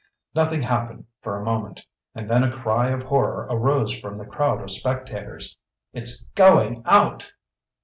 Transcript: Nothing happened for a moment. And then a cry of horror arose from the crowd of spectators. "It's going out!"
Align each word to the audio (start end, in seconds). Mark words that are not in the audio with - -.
Nothing 0.33 0.61
happened 0.61 1.05
for 1.21 1.37
a 1.39 1.45
moment. 1.45 1.79
And 2.15 2.27
then 2.27 2.43
a 2.43 2.51
cry 2.51 2.89
of 2.89 3.03
horror 3.03 3.45
arose 3.51 3.99
from 3.99 4.15
the 4.15 4.25
crowd 4.25 4.59
of 4.63 4.71
spectators. 4.71 5.57
"It's 5.93 6.27
going 6.29 6.81
out!" 6.87 7.31